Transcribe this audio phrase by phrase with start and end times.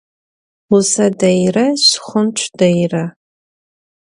[0.67, 3.03] Гъусэ дэйрэ, шхонч дэйрэ.